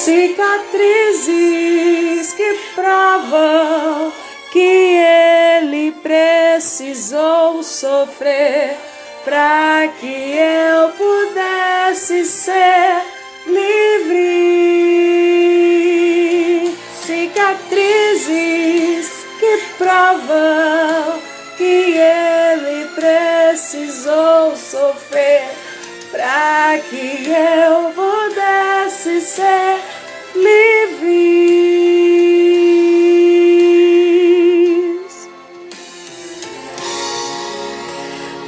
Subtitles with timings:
[0.00, 1.28] Cicatrizes
[2.32, 4.10] que provam
[4.50, 8.78] que ele precisou sofrer
[9.26, 13.02] para que eu pudesse ser
[13.46, 14.40] livre.
[17.04, 18.26] Cicatrizes
[19.38, 21.20] que provam
[21.58, 25.44] que ele precisou sofrer
[26.10, 29.69] para que eu pudesse ser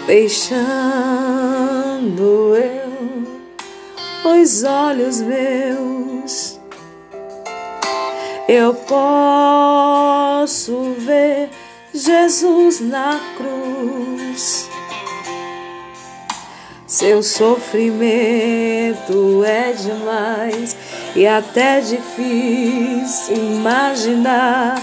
[0.07, 0.63] Fechando
[2.57, 2.83] eu
[4.25, 6.61] os olhos meus,
[8.49, 9.95] eu posso
[10.99, 11.49] ver
[11.95, 14.69] Jesus na cruz.
[16.87, 18.25] Seu sofrimento
[19.45, 20.77] é demais
[21.15, 24.83] e até difícil imaginar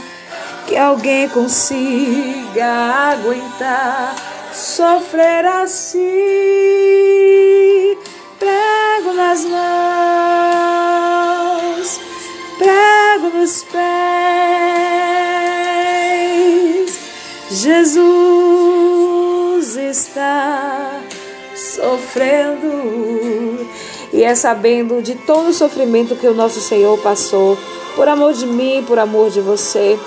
[0.67, 2.65] que alguém consiga
[3.11, 4.28] aguentar
[4.69, 5.97] sofrer assim.
[8.37, 9.61] Prego nas mãos,
[12.57, 13.79] prego nos pés.
[17.49, 18.45] Jesus
[19.75, 21.01] está
[21.55, 23.67] sofrendo
[24.13, 27.57] e é sabendo de todo o sofrimento que o nosso Senhor passou,
[27.95, 29.99] por amor de mim, por amor de você,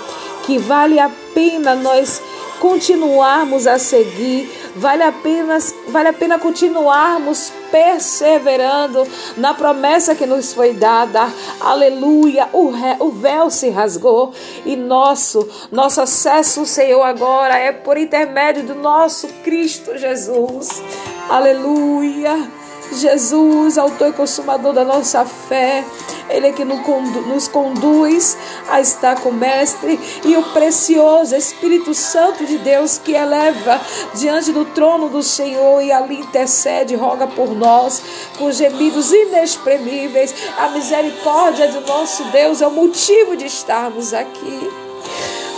[0.45, 2.21] que vale a pena nós
[2.63, 5.57] continuarmos a seguir, vale a pena,
[5.89, 11.27] vale a pena continuarmos perseverando na promessa que nos foi dada.
[11.59, 12.47] Aleluia!
[12.53, 14.31] O, ré, o véu se rasgou
[14.65, 20.81] e nosso nosso acesso Senhor agora é por intermédio do nosso Cristo Jesus.
[21.29, 22.49] Aleluia!
[22.93, 25.83] Jesus, autor e consumador da nossa fé,
[26.29, 28.37] Ele é que nos conduz
[28.69, 33.79] a estar com o Mestre e o precioso Espírito Santo de Deus que eleva
[34.15, 38.01] diante do trono do Senhor e ali intercede, roga por nós
[38.37, 40.33] com gemidos inexprimíveis.
[40.57, 44.69] A misericórdia de nosso Deus é o motivo de estarmos aqui.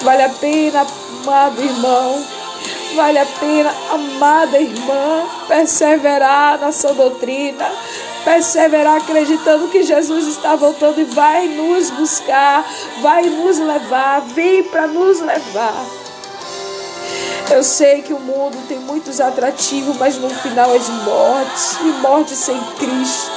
[0.01, 0.85] Vale a pena,
[1.23, 2.35] amado irmão
[2.95, 7.69] Vale a pena, amada irmã, perseverar na sua doutrina,
[8.25, 12.65] perseverar acreditando que Jesus está voltando e vai nos buscar,
[13.01, 15.85] vai nos levar, vem para nos levar.
[17.51, 22.01] Eu sei que o mundo tem muitos atrativos, mas no final é de morte, e
[22.01, 23.31] morte sem Cristo.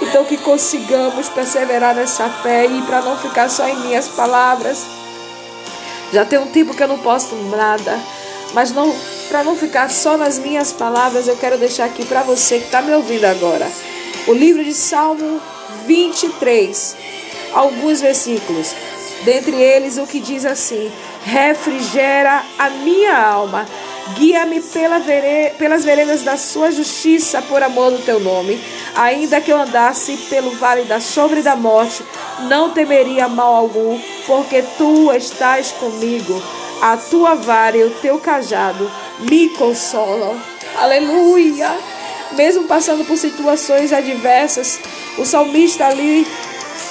[0.00, 4.78] Então que consigamos perseverar nessa fé e para não ficar só em minhas palavras.
[6.12, 7.98] Já tem um tempo que eu não posto nada.
[8.52, 8.94] Mas não,
[9.34, 12.80] para não ficar só nas minhas palavras, eu quero deixar aqui para você que está
[12.80, 13.68] me ouvindo agora.
[14.28, 15.40] O livro de Salmo
[15.88, 16.96] 23,
[17.52, 18.72] alguns versículos.
[19.24, 20.88] Dentre eles, o que diz assim:
[21.24, 23.66] Refrigera a minha alma,
[24.16, 25.52] guia-me pela vere...
[25.58, 28.62] pelas veredas da sua justiça, por amor do teu nome.
[28.94, 32.04] Ainda que eu andasse pelo vale da sombra e da morte,
[32.42, 36.40] não temeria mal algum, porque tu estás comigo
[36.80, 38.90] a tua vara e o teu cajado
[39.20, 40.36] me consolam.
[40.76, 41.76] Aleluia!
[42.32, 44.80] Mesmo passando por situações adversas,
[45.18, 46.26] o salmista ali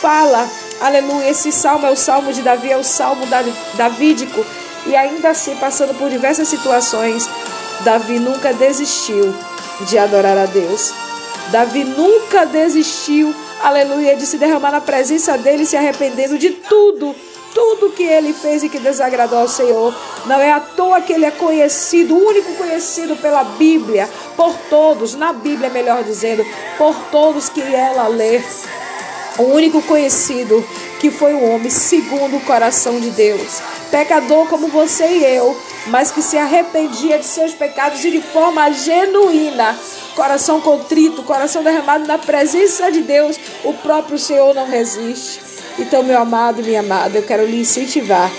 [0.02, 0.48] fala,
[0.80, 3.26] aleluia, esse salmo é o salmo de Davi, é o salmo
[3.76, 4.46] davídico,
[4.86, 7.30] e ainda assim, passando por diversas situações,
[7.82, 9.34] Davi nunca desistiu
[9.82, 10.94] de adorar a Deus.
[11.52, 17.14] Davi nunca desistiu, aleluia, de se derramar na presença dele, se arrependendo de tudo
[17.54, 19.94] tudo que ele fez e que desagradou ao Senhor.
[20.26, 25.16] Não é à toa que ele é conhecido, o único conhecido pela Bíblia, por todos,
[25.16, 26.46] na Bíblia, melhor dizendo,
[26.78, 28.42] por todos que ela lê.
[29.38, 30.64] O único conhecido
[31.00, 33.62] que foi um homem segundo o coração de Deus.
[33.92, 35.58] Pecador como você e eu,
[35.88, 39.78] mas que se arrependia de seus pecados e de forma genuína.
[40.16, 45.53] Coração contrito, coração derramado na presença de Deus, o próprio Senhor não resiste.
[45.80, 48.32] Então, meu amado e minha amada, eu quero lhe incentivar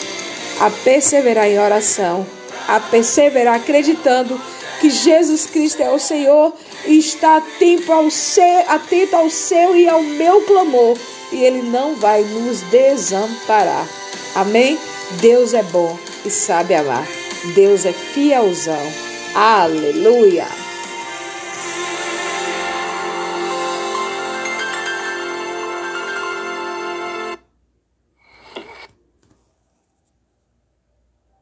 [0.61, 2.27] a perseverar em oração,
[2.69, 4.41] a perseverar acreditando
[4.81, 6.53] que Jesus Cristo é o Senhor
[6.87, 10.97] e está atento ao seu, atento ao seu e ao meu clamor,
[11.33, 13.87] e Ele não vai nos desamparar.
[14.35, 14.79] Amém?
[15.21, 17.07] Deus é bom e sabe amar.
[17.55, 18.93] Deus é fielzão.
[19.35, 20.64] Aleluia!